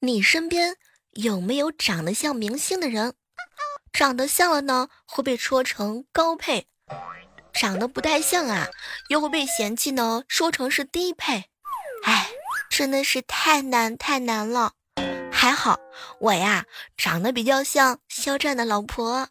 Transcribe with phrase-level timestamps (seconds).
[0.00, 0.76] 你身边
[1.12, 3.14] 有没有长得像明星的人？
[3.92, 6.64] 长得像了呢，会被说成高配；
[7.54, 8.68] 长得不太像啊，
[9.08, 11.44] 又会被嫌弃呢，说成是低配。
[12.04, 12.28] 哎，
[12.68, 14.72] 真的是太难太难了。
[15.32, 15.78] 还好
[16.20, 16.66] 我呀，
[16.98, 19.28] 长得比较像肖战的老婆。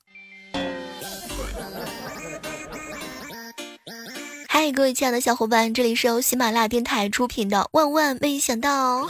[4.50, 9.04] 嗨，各位亲爱的小伙伴，这里是由喜马拉雅电台出品的《万万没想到》。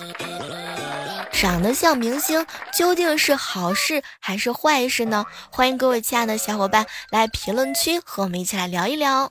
[1.38, 5.26] 长得像明星究竟是好事还是坏事呢？
[5.52, 9.30] 欢迎各位亲爱的小伙伴来评论区和我们一起来聊一聊。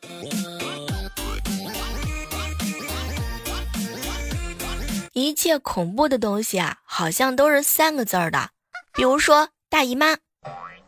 [5.14, 8.50] 一切恐怖的东西啊，好像都是三个字儿的，
[8.92, 10.18] 比如说大姨妈、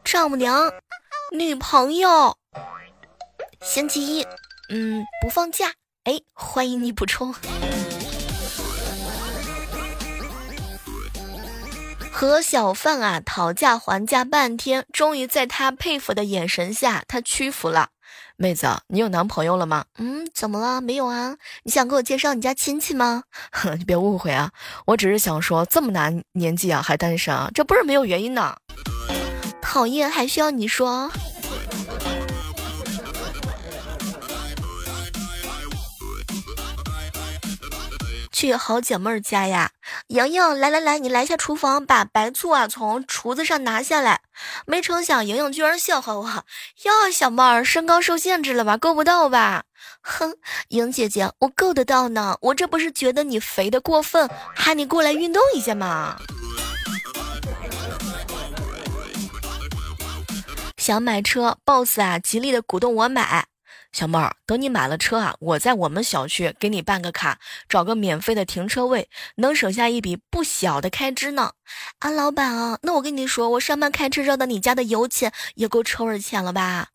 [0.05, 0.71] 丈母娘、
[1.33, 2.37] 女朋友。
[3.63, 4.27] 星期一，
[4.69, 5.73] 嗯，不放假。
[6.05, 7.35] 哎，欢迎你补充。
[12.19, 17.91] 和小贩啊讨价还价半天，终于在他佩服的眼神下，他屈服了。
[18.39, 19.85] 妹子，你有男朋友了吗？
[19.99, 20.81] 嗯，怎么了？
[20.81, 21.37] 没有啊。
[21.65, 23.25] 你想给我介绍你家亲戚吗？
[23.53, 24.51] 哼， 你别误会啊，
[24.87, 28.57] 我只是想说，这么大年纪啊还单身啊，这不是没有原因的。
[29.61, 31.13] 讨厌，还需要你说？
[38.47, 39.73] 去好姐妹家呀，
[40.07, 44.21] 莹莹，来来来，你来下厨房，把白醋啊从厨子上拿下来。
[44.67, 46.25] 没成想，莹莹居然笑话我，
[46.85, 49.65] 哟，小妹儿，身高受限制了吧，够不到吧？
[50.01, 50.37] 哼，
[50.69, 56.17] 莹姐姐，我够得到呢，我这不是觉得你肥的过分，喊你过来运动一下吗？
[60.77, 63.47] 想买车，boss 啊，极力的鼓动我买。
[63.97, 71.53] 小妹儿，等你买了车啊，我在我们小区给你办个卡，找个免费的停车位，能省下一笔不小的开支呢。
[72.01, 76.89] 啊，老板啊，那我跟你说，我上班开车绕到你家的油钱也够车位钱了吧？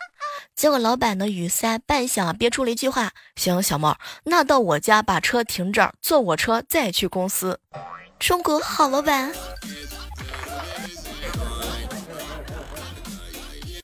[0.55, 7.59] 结果老板的语塞，半响憋出了一句话：行，小妹儿，那到我家把车停这儿，坐我车再去公司。
[8.19, 9.33] 中国好老板。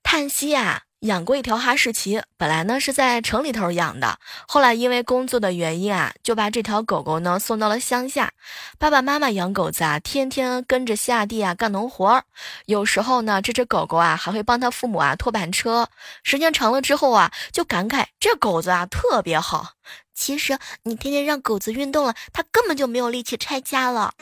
[0.03, 0.83] 叹息啊。
[1.01, 8.31] 养过一条哈士奇，本来呢是在城里头养的，后来因为工作的原因啊，就把这条狗狗呢送到了乡下。
[8.79, 12.23] 爸爸妈妈养狗子啊，天天跟着下地啊干农活儿，
[12.65, 15.87] 有时候呢这只狗狗啊还会帮他父母啊拖板车。
[16.23, 19.73] 时间长了之后啊，就感慨这狗子啊特别好。
[20.15, 24.13] 其实你天天让狗子运动了，它根本就没有力气拆家了。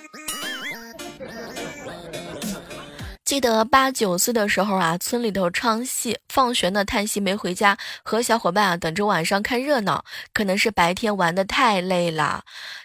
[3.25, 10.05] 记得八九岁的时候啊，村里头唱戏，放学呢叹息没回家，和小伙伴啊等着晚上看热闹。
[10.31, 12.43] 可能是白天玩的太累了，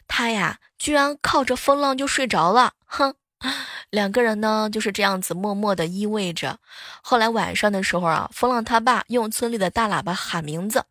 [0.09, 2.73] 他呀居然靠着风浪就睡着了。
[2.87, 3.15] 哼，
[3.91, 6.59] 两个人呢就是这样子默默的依偎着。
[7.03, 10.87] 后来晚上的时候啊，风浪他爸用村里的大喇叭喊名字，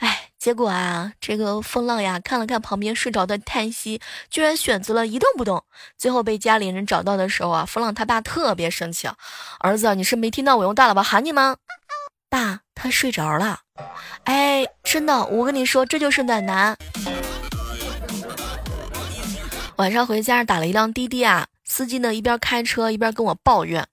[0.00, 0.21] 哎。
[0.42, 5.64] 结果啊，这个风浪呀，看了看旁边睡着的叹息，居然选择了一动不动。
[5.96, 9.08] 最后被家里人找到的时候啊，风浪他爸特别生气
[9.62, 11.58] ：“儿子，你是没听到我用大喇叭喊你吗？”
[12.28, 13.60] 爸，他睡着了。
[14.24, 16.76] 哎，真的，我跟你说，这就是暖男。
[19.76, 23.86] 晚上回家打了一辆滴滴啊，司机呢一边开车一边跟我抱怨：“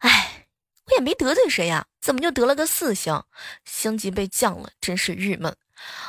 [0.00, 0.44] 哎，
[0.88, 3.22] 我也没得罪谁呀，怎么就得了个四星？
[3.64, 5.56] 星级被降了，真是郁闷。”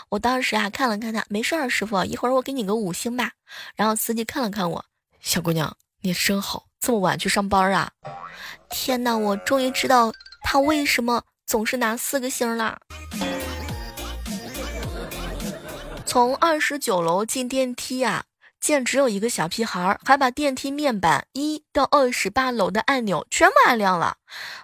[0.09, 3.31] 我当时啊看了看他，没事儿，师傅，一会儿我给你个五星吧。
[3.75, 4.85] 然后司机看了看我，
[5.19, 7.91] 小姑娘，你真好，这么晚去上班啊？
[8.69, 10.11] 天哪，我终于知道
[10.43, 12.79] 他为什么总是拿四个星了。
[16.05, 18.23] 从二十九楼进电梯啊。
[18.59, 24.17] 见只有一个小屁孩，还把电梯面板一到二十八楼的按钮全部按亮了。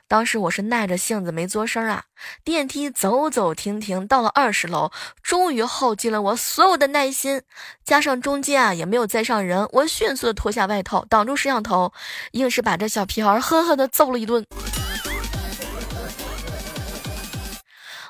[0.07, 2.03] 当时我是耐着性子没作声啊。
[2.43, 4.91] 电梯走走停停，到了二十楼，
[5.23, 7.41] 终于耗尽了我所有的耐心，
[7.83, 11.93] 加上中间啊也没有再上人，我迅速的脱下外套挡住摄像头，
[12.31, 14.45] 硬是把这小屁孩狠狠的揍了一顿。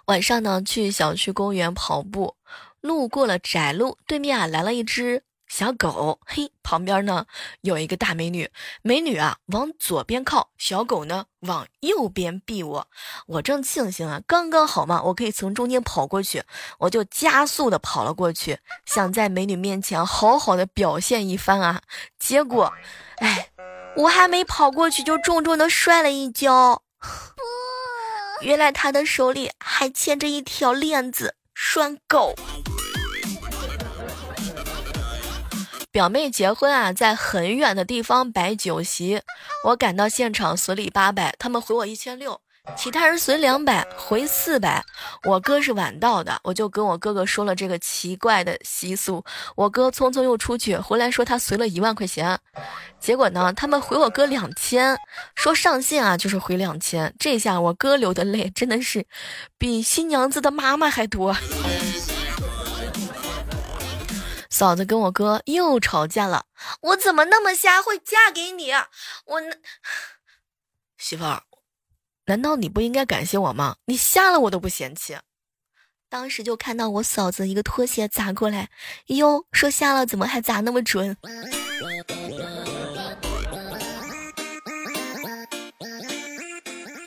[0.08, 2.36] 晚上呢，去小区公园跑步，
[2.81, 5.24] 路过了窄路，对面啊来了一只。
[5.47, 7.25] 小狗，嘿，旁边呢
[7.62, 8.50] 有一个大美女，
[8.81, 12.88] 美女啊往左边靠，小狗呢往右边避我，
[13.27, 16.44] 我正庆幸啊，刚刚好嘛，我可以从中间跑过去，
[16.80, 21.81] 我就加速的跑了过去，想在美女面前好好的表现一番啊，
[22.19, 22.74] 结果，
[23.18, 23.51] 哎，
[23.97, 26.81] 我还没跑过去就重重的摔了一跤，
[28.42, 32.33] 原来他的手里还牵着一条链子拴狗。
[35.95, 39.21] 表妹结婚啊，在很远的地方摆酒席，
[39.63, 42.42] 我赶到现场随礼八百，他们回我一千六。
[42.75, 44.83] 其他人随两百回四百，
[45.24, 49.24] 我哥是晚到的，我就跟我哥哥说了这个奇怪的习俗。
[49.56, 52.38] 我哥匆匆又出去，回来说他随了一万块钱，
[53.00, 54.97] 结果呢，他们回我哥两千，
[55.33, 57.15] 说上线啊就是回两千。
[57.18, 59.06] 这下我哥流的泪真的是
[59.57, 61.33] 比新娘子的妈妈还多。
[64.56, 66.46] 嫂子跟我哥又吵架了，
[66.80, 68.72] 我怎么那么瞎会嫁给你？
[68.72, 69.42] 我
[70.98, 71.44] 媳妇儿。
[72.28, 73.75] 难道你不应该感谢我吗？
[73.84, 75.18] 你瞎了我都不嫌弃。
[76.07, 78.69] 当时就看到我嫂子一个拖鞋砸过来，
[79.07, 81.18] 哟，说瞎了怎么还砸那么准？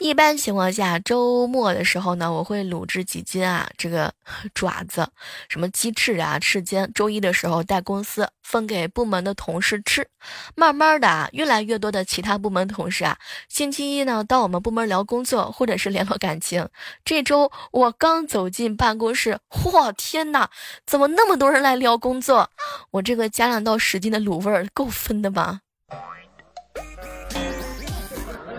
[0.09, 4.11] 一般情况下，周末的时候呢，我会卤制几斤啊，这个
[4.55, 5.07] 爪子，
[5.51, 6.91] 什么鸡翅啊、翅尖。
[6.95, 10.09] 周一的时候带公司分给部门的同事吃。
[10.55, 13.19] 慢慢的啊，越来越多的其他部门同事啊，
[13.51, 16.67] 星期一呢到我们部门聊工作或者是联络感情。
[17.05, 20.49] 这周我刚走进办公室，嚯，天哪，
[20.87, 22.49] 怎么那么多人来聊工作？
[22.93, 25.61] 我这个加两到十斤的卤味儿够分的吗？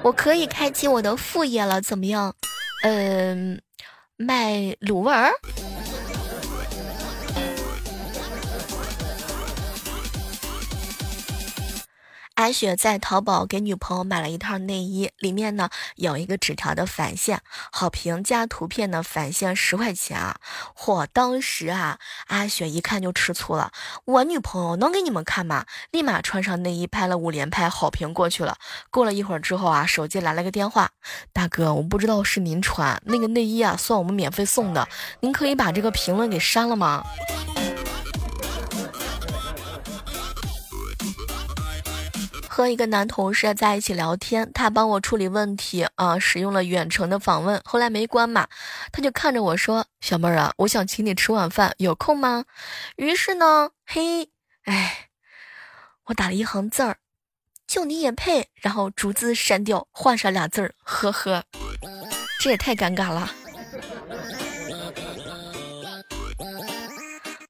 [0.02, 2.34] 我可以开启我的副业了，怎么样？
[2.84, 3.62] 嗯，
[4.16, 5.32] 卖卤味儿。
[12.40, 20.38] 阿雪在淘宝给女朋友买了一套内衣，里面呢有一个纸条的返现，好评加图片呢返现十块钱啊！
[20.74, 23.74] 嚯，当时啊，阿雪一看就吃醋了。
[24.06, 25.66] 我女朋友能给你们看吗？
[25.92, 28.56] 立马穿上内衣拍了五连拍，好评过去了。
[28.90, 30.92] 过了一会儿之后啊，手机来了个电话，
[31.34, 34.88] 大哥，我不知道是您穿那个内衣啊，算我们免费送的，
[35.20, 37.04] 您可以把这个评论给删了吗？
[42.60, 48.50] 和一个男同事在一起聊天，他帮我处理问题啊，使用了远程的访问，后来没关嘛，
[48.92, 52.44] 他就看着我说：“小妹儿啊，我想请你吃晚饭，有空吗？”
[52.98, 54.30] 于是呢，嘿，
[54.66, 55.08] 哎，
[56.08, 56.98] 我打了一行字儿，
[57.66, 61.46] 就你也配，然后逐字删掉，换上俩字儿，呵呵，
[62.42, 63.32] 这也太尴尬了。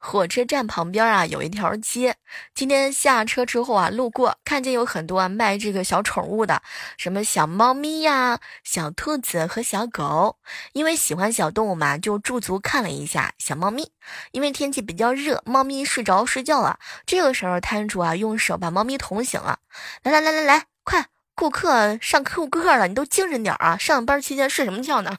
[0.09, 2.15] 火车站旁边啊，有一条街。
[2.55, 6.63] 今天下车之后啊，路过看见有很多啊卖这个小宠物的，
[6.97, 10.37] 什么小猫咪呀、小兔子和小狗。
[10.73, 13.91] 因为喜欢小动物嘛，就驻足看了一下小猫咪。
[14.31, 16.79] 因为天气比较热，猫咪睡着睡觉了。
[17.05, 19.59] 这个时候，摊主啊用手把猫咪捅醒了。
[20.01, 21.05] 来来来来来，快，
[21.35, 23.77] 顾客上顾客了，你都精神点啊！
[23.77, 25.17] 上班期间睡什么觉呢？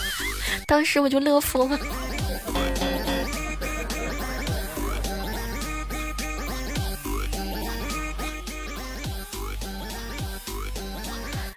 [0.66, 1.78] 当时我就乐疯了。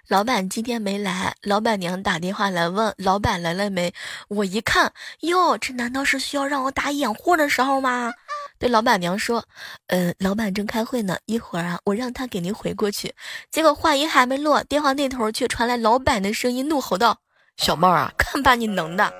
[0.08, 3.92] 老板今天没来，老板娘打电话来问老板来了没。
[4.28, 4.90] 我一看，
[5.20, 8.14] 哟，这难道是需要让我打掩护的时候吗？
[8.58, 9.44] 对老板娘说，
[9.88, 13.14] 嗯，老板正开会呢，一会儿啊，我让他给您回过去。
[13.50, 17.18] 结果话音还没落，电话那头却传来老板的声音，怒吼道
[17.58, 19.12] ：“小妹儿啊，看把你能的！”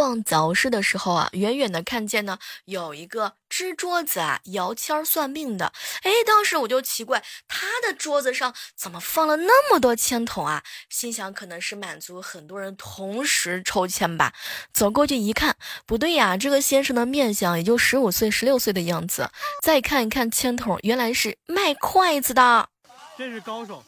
[0.00, 5.74] 逛早市的时候啊，远远的看见呢，有一个支桌子啊，摇签算命的。
[6.04, 10.62] 哎，当时我就奇怪，他的桌子上怎么放了那么多签筒啊？
[10.88, 14.32] 心想可能是满足很多人同时抽签吧。
[14.72, 15.54] 走过去一看，
[15.84, 19.30] 不对呀，这个先生的面相也就十五岁、十六岁的样子。
[19.62, 22.70] 再看一看签筒，原来是卖筷子的，
[23.18, 23.84] 这是高手。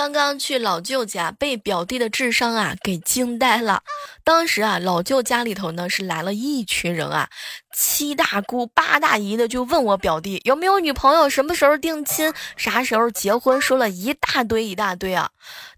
[0.00, 3.82] 刚刚去老舅家，被表弟的智商啊给惊呆了。
[4.24, 7.28] 当时啊，老舅家里头呢是来了一群人啊，
[7.76, 15.32] 七大姑八大姨的就问我表弟有没有女朋友，什么时候定亲，啥时候结婚，说了一大堆一大堆啊。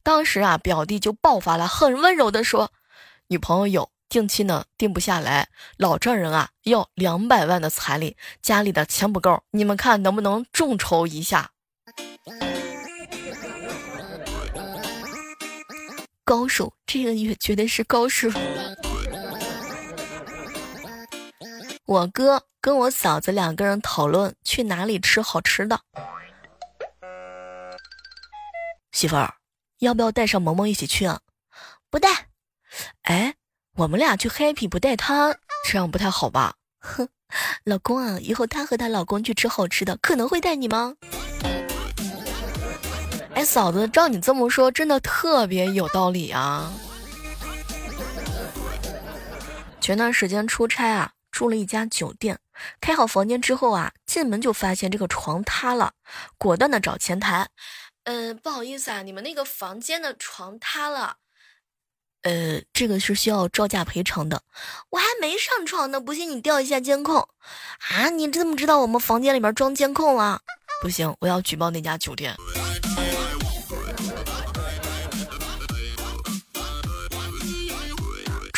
[0.05, 2.71] 当时啊，表弟就爆发了，很温柔的说
[3.26, 11.50] ：“女朋友有，定亲呢定不下来，老丈人啊要两百万的彩礼，家里的钱不够，你们看能不能众筹一下？”
[16.33, 18.31] 高手，这个月绝对是高手。
[21.85, 25.79] 我哥跟我嫂子两个人讨论去哪里吃好吃的。
[28.93, 29.35] 媳妇儿，
[29.81, 31.21] 要不要带上萌萌一起去啊？
[31.91, 32.29] 不带。
[33.03, 33.35] 哎，
[33.75, 35.37] 我们俩去 happy 不带他，
[35.69, 36.55] 这样不太好吧？
[36.81, 37.11] 哼，
[37.65, 40.95] 老公啊，以后她和她老公去吃好吃的，可能会带你吗？
[43.44, 46.72] 嫂子，照你这么说，真的特别有道理啊。
[49.80, 52.38] 前段时间出差啊，住了一家酒店，
[52.80, 55.92] 开好房间之后啊，进门就发现这个床塌了，
[56.38, 57.49] 果断的找前台，
[58.04, 61.16] 嗯，不好意思啊，你们那个房间的床塌了。
[62.22, 64.40] 呃，这个是需要照价赔偿的。
[64.90, 67.26] 我还没上床呢，不信你调一下监控。
[67.90, 70.40] 啊，你怎么知道我们房间里面装监控了？
[70.80, 72.32] 不行，我要举报那家酒店。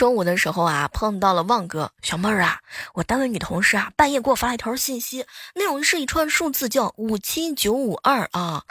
[0.04, 2.58] 中午的时候啊，碰到了旺哥小妹儿啊，
[2.92, 8.64] 我单位女同事啊，半夜给我发了一条信息，内容是一串数字，叫五七九五二啊，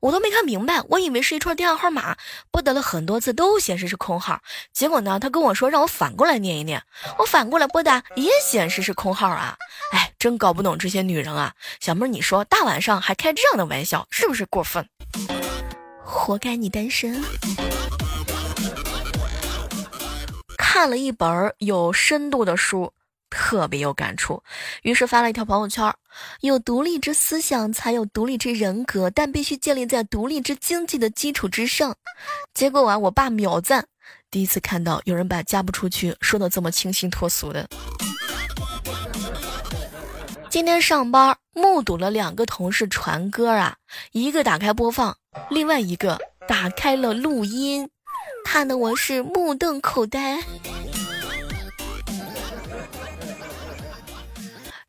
[0.00, 2.16] 我都没看明白，我以为是一串电话号码，
[2.50, 4.40] 拨打了很多次都显示是空号，
[4.72, 6.82] 结果呢，他跟我说让我反过来念一念，
[7.18, 9.56] 我反过来拨打也显示是空号啊，
[9.92, 14.84] 哎，真搞不懂这些女人啊，小妹儿，你说大晚上还开这样的玩笑，是不是过分？
[16.04, 17.22] 活该你单身。
[20.72, 22.92] 看了一本有深度的书，
[23.28, 24.40] 特别有感触，
[24.82, 25.92] 于是发了一条朋友圈：
[26.42, 31.96] 有独立之思想，才有独立之人格，但必须建立在独立之经济的基础之上。
[32.54, 33.84] 结果啊，我爸秒赞，
[34.30, 37.68] 第一次看到有人把嫁不出去说的这么清新脱俗的。
[40.48, 43.74] 今天上班目睹了两个同事传歌啊，
[44.12, 45.16] 一个打开播放，
[45.50, 47.90] 另外一个打开了录音。
[48.52, 50.40] 看的我是目瞪口呆。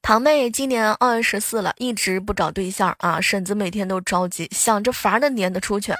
[0.02, 3.22] 堂妹今年二十四了，一直不找对象啊。
[3.22, 5.94] 婶子每天都着急，想着法的撵她出去。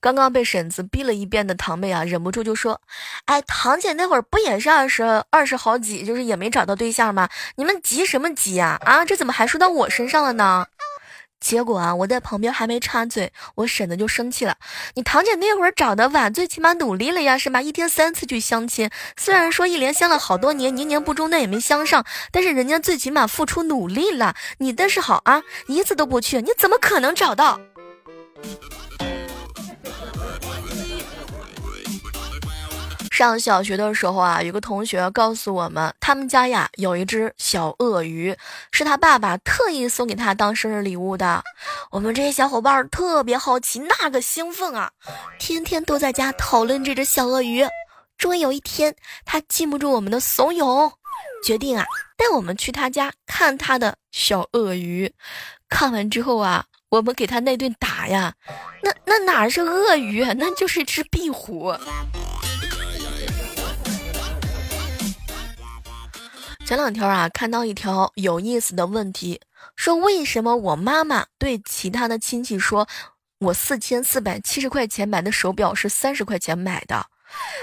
[0.00, 2.80] 刚刚被婶子逼了一遍的堂妹啊，忍不住就说
[3.26, 7.28] ：“哎，堂姐那会儿不也是二十二十好几，就是也没找到对象吗？
[7.54, 8.76] 你们急什么急呀？
[8.84, 10.66] 啊，这怎么还说到我身上了呢？”
[11.44, 14.56] 结果啊，我在旁边还没插嘴，我婶子就生气了。
[14.94, 17.60] 你堂姐那会儿找的晚，最起码努力了呀，是吧？
[17.60, 22.02] 一天三次去相亲，虽然说一连相了好多年，年年不中，但也没相上。
[22.32, 27.60] 但是人家最起码付出努力了，你但是好啊，一次都不去，你怎么可能找到？
[33.14, 38.36] 上小学的时候啊，有个同学告诉我们，他们家呀有一只小鳄鱼，
[38.72, 41.40] 是他爸爸特意送给他当生日礼物的。
[41.92, 44.90] 我们这些小伙伴特别好奇，那个兴奋啊，
[45.38, 47.64] 天天都在家讨论这只小鳄鱼。
[48.18, 50.90] 终于有一天，他禁不住我们的怂恿，
[51.46, 55.14] 决定啊带我们去他家看他的小鳄鱼。
[55.68, 58.34] 看完之后啊，我们给他那顿打呀，
[58.82, 61.72] 那那哪是鳄鱼，那就是只壁虎。
[66.64, 69.38] 前两天啊，看到一条有意思的问题，
[69.76, 72.88] 说为什么我妈妈对其他的亲戚说，
[73.38, 77.04] 我四千四百七十块钱买的手表是三十块钱买的？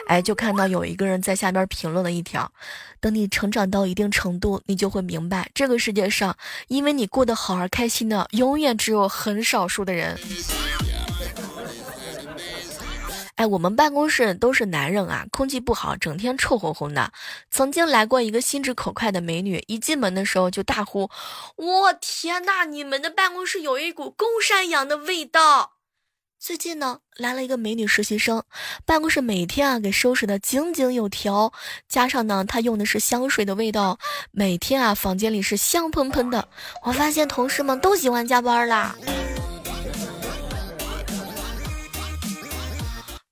[0.07, 2.51] 哎，就看到有一个人在下边评论了一条：
[2.99, 10.15] 等你成长到一定程度，你就会明白，这个世界上因为你过得好而开心的，永远只有很少数的人。
[13.41, 17.11] 哎，我们办公室都是男人啊，空气不好，整天臭烘烘的。
[17.49, 21.09] 曾经来过一个心直口快的美女，一进门的时候就大呼
[21.57, 25.71] ：“我天呐，你们的办公室有一股公山羊的味道。”
[26.39, 28.43] 最近呢，来了一个美女实习生，
[28.85, 31.51] 办公室每天啊给收拾的井井有条，
[31.87, 33.97] 加上呢，她用的是香水的味道，
[34.29, 36.47] 每天啊房间里是香喷喷的。
[36.83, 38.95] 我发现同事们都喜欢加班啦。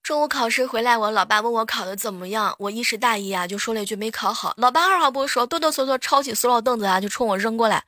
[0.09, 4.55] 中午考试回来，我老爸问我考的怎么样，我一时大意啊，就说了一句没考好。
[4.57, 7.83] 老爸二话不说，哆哆嗦嗦抄起塑料凳子啊，就冲我扔过来。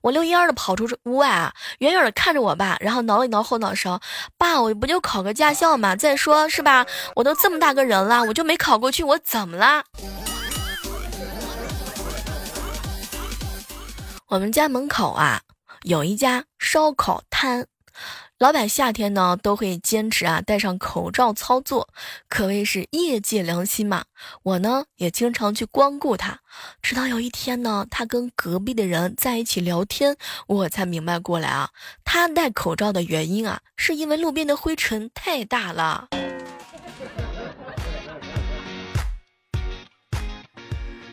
[0.00, 4.00] 我溜烟的跑出屋外啊，远远的看着我爸，然后挠了一挠后脑勺。
[4.38, 6.86] 爸，我不就考个驾校嘛，再说是吧？
[7.16, 9.82] 我都这么大个人了，我就没考过去，我怎么啦？
[14.28, 15.40] 我们家门口啊，
[15.82, 17.66] 有一家烧烤摊。
[18.40, 21.88] 老板夏天呢都会坚持啊戴上口罩操作，
[22.28, 24.04] 可谓是业界良心嘛。
[24.42, 26.40] 我呢也经常去光顾他，
[26.82, 30.16] 直到有一天呢，他跟隔壁的人在一起聊天，
[30.48, 31.70] 我才明白过来啊，
[32.04, 36.08] 他戴口罩的原因啊，是因为路边的灰尘太大了。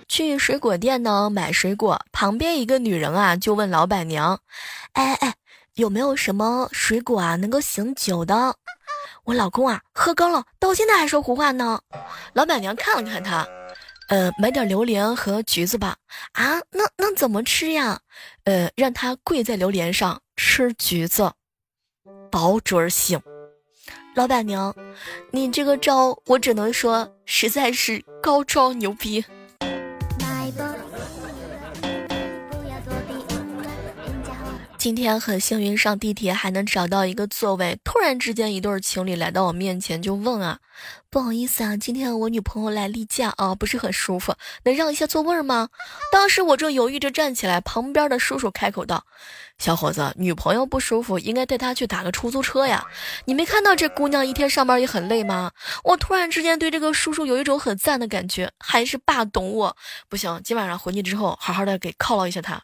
[0.07, 4.41] 去水果店呢买水果，旁边一个女人啊就问老板娘
[4.93, 5.35] ：“哎哎。”
[5.75, 8.55] 有没有什么水果啊能够醒酒的？
[9.23, 11.79] 我老公啊喝高了，到现在还说胡话呢。
[12.33, 13.47] 老板娘看了看他，
[14.09, 15.95] 呃，买点榴莲和橘子吧。
[16.33, 17.99] 啊，那那怎么吃呀？
[18.43, 21.31] 呃，让他跪在榴莲上吃橘子，
[22.29, 23.21] 保准醒。
[24.15, 24.75] 老板娘，
[25.31, 29.23] 你这个招我只能说实在是高招牛逼。
[34.81, 40.57] 今天很幸运上地铁还能找到一个座位，突然之间一对情侣来到我面前就问啊，
[41.11, 44.33] 不好意思啊，今天我女朋友来例假啊，不是很舒服，
[44.63, 45.69] 能让一下座位吗？
[46.11, 49.05] 当时我正犹豫着站起来，旁边的叔叔开口道。
[49.59, 52.83] 小伙子，女朋友不舒服，应该带她去打个出租车呀。
[53.25, 55.51] 你没看到这姑娘一天上班也很累吗？
[55.83, 59.77] 我突然之间对这个叔叔有一种很赞的感觉，还是爸懂我。
[60.09, 62.59] 不行，今晚上回去之后，好好的给犒劳一下他。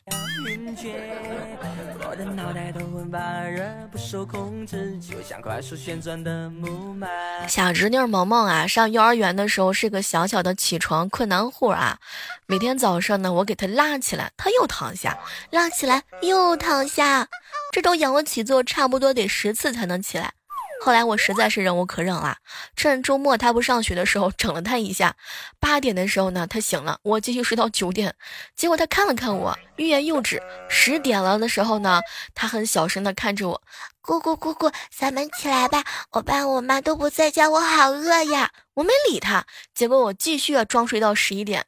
[3.12, 7.08] 把热不受控制，就像快速旋转的木马
[7.48, 12.00] 小侄女萌萌啊，上幼儿园的时候是个小小的起床困难户啊。
[12.46, 15.18] 每天早上呢，我给她拉起来，她又躺下；
[15.52, 17.28] 拉起来又躺下，
[17.72, 20.34] 这种仰卧起坐差不多得十次才能起来。
[20.80, 22.38] 后来我实在是忍无可忍了，
[22.76, 25.16] 趁周末他不上学的时候整了他一下。
[25.60, 28.16] 八点的时候呢，他醒了，我继续睡到九点。
[28.56, 30.42] 结果他看了看我，欲言又止。
[30.70, 32.02] 十点了的时候呢，
[32.34, 33.62] 他很小声的看着我
[34.02, 39.44] ：“姑姑姑姑，咱们起来吧，我爸我妈都不在家，我好饿呀。”我没理他。
[39.74, 41.66] 结果我继续装睡到十一点。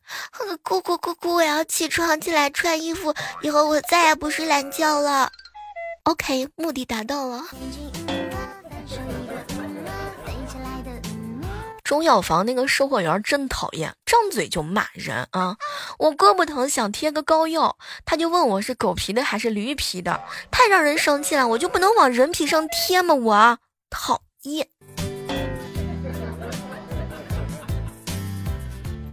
[0.61, 5.31] 姑姑姑姑，我要起床起来穿衣服，以后我再也不睡懒觉了。
[6.03, 7.43] OK，目的达到了。
[11.83, 15.57] 中药房那个售货员真讨厌，张嘴就骂人啊！
[15.97, 21.47] 我胳膊疼想贴个膏药，他就问我是狗皮的还是驴皮的，太让人生气了！
[21.47, 23.15] 我就不能往人皮上贴吗？
[23.15, 23.57] 我
[23.89, 24.67] 讨厌。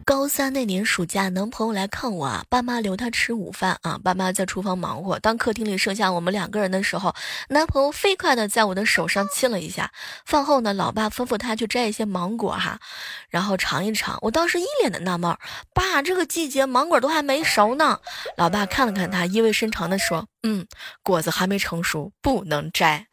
[0.07, 5.19] 高三那年暑假，男朋友来看我啊，爸妈留他吃午饭啊，爸妈在厨房忙活。
[5.19, 7.13] 当客厅里剩下我们两个人的时候，
[7.49, 9.91] 男朋友飞快的在我的手上亲了一下。
[10.25, 12.79] 饭后呢，老爸吩咐他去摘一些芒果哈，
[13.29, 14.17] 然后尝一尝。
[14.23, 15.37] 我当时一脸的纳闷，
[15.75, 17.99] 爸，这个季节芒果都还没熟呢。
[18.37, 20.69] 老爸看了看他，意味深长的说：“嗯，
[21.03, 23.09] 果子还没成熟，不能摘。”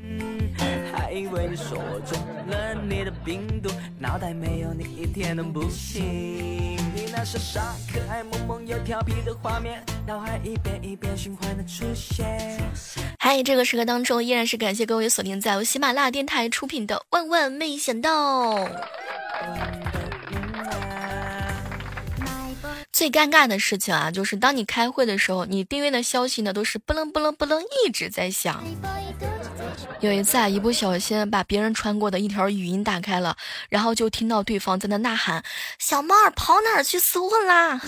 [1.13, 6.75] 以为你说中了你的病毒脑袋没有你一天能不行。
[7.11, 12.59] 那傻傻可爱萌萌又调皮的画面，脑海一遍一遍循环的出现。
[13.19, 18.55] 嗨，这个时刻当中，依然是感谢各位锁定在由喜马拉雅电台出品的《万万没想到》。
[22.93, 28.63] 最尴尬的事情啊，就是当你开会的时候，你订阅的消息呢都是不楞不楞不楞一直在响。
[29.99, 33.35] 有一次啊，一不小心把别人传过的一条语音打开了，
[33.67, 35.43] 然后就听到对方在那呐喊
[35.79, 37.81] ：“小猫儿跑哪儿去厮混啦？”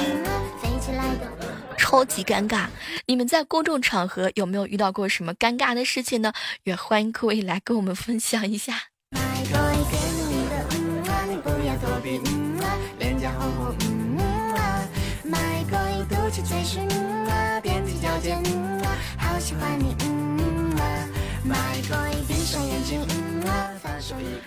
[1.78, 2.65] 超级尴尬。
[3.06, 6.34] 你们在公众场合有没有遇到过什么尴尬的事情呢？
[6.63, 8.86] 也欢迎各位来跟我们分享一下。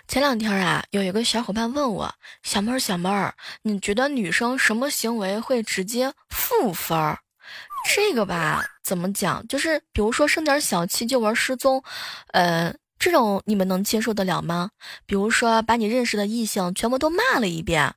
[0.09, 2.13] 前两天啊，有一个小伙伴问我
[2.43, 7.21] ：“小妹儿，小妹儿，你觉得女生什么行为会直接负分儿？”
[7.95, 9.47] 这个吧，怎么讲？
[9.47, 11.81] 就是比如说生点小气就玩失踪，
[12.33, 14.71] 呃，这种你们能接受得了吗？
[15.07, 17.95] 比如说把你认识的异性全部都骂了一遍。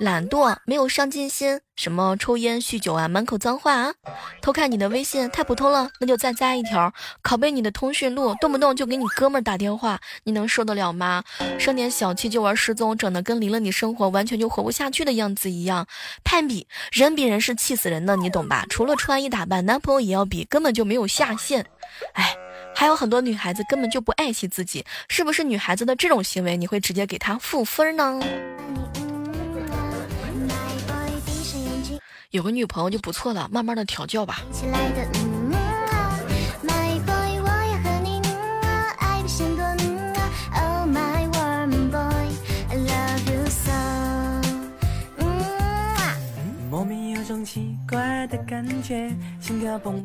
[0.00, 3.94] 懒惰，没有上进心，什么抽烟、酗酒啊，满口脏话啊，
[4.42, 11.22] 偷看你的微信太普通了，那就再加一条，拷贝你的通讯录，动不动就给你哥们儿打电话，你能受得了吗？
[11.56, 15.86] 生点小气就玩失踪，整的跟离了你生活完全就活不下去的样子一样，
[16.24, 18.66] 攀比，人比人是气死人的，你懂吧？
[18.68, 21.64] 除了穿衣打扮，男朋友也要比，根本就没有下限。
[22.14, 22.34] 哎，
[22.74, 25.44] 还有很多女孩子根本就不爱惜自己，是不是？
[25.44, 28.20] 女孩子的这种行为，你会直接给她负分呢？
[32.30, 34.40] 有个女朋友就不错了，慢慢的调教吧。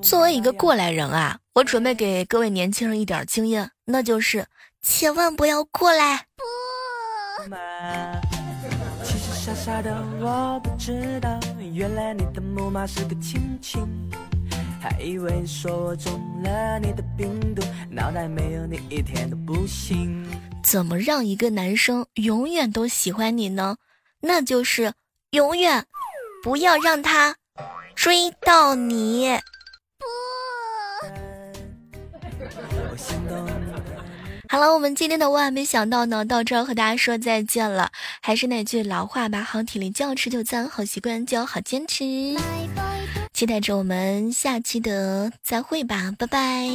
[0.01, 4.47] 作为一个过来人啊，我准备给各位年轻人一点经验，那就是
[4.81, 6.27] 千万不要过来。
[9.45, 11.39] 傻傻的我不知道，
[11.73, 13.87] 原来你的木马是个亲亲，
[14.81, 20.25] 还以为说我中了你的病毒，脑袋没有你一天都不行。
[20.63, 23.77] 怎么让一个男生永远都喜欢你呢？
[24.21, 24.93] 那就是
[25.29, 25.85] 永远
[26.45, 27.35] 不要让他
[27.95, 29.35] 追到你。
[29.97, 30.05] 不。
[34.47, 37.91] 好了，我们今天的万没想到呢，到这儿和大家说再见了。
[38.21, 42.05] 还是那句老话吧，好体力就要持久战，好习惯就要好坚持。
[43.33, 46.69] 期待着我们下期的再会吧，拜拜。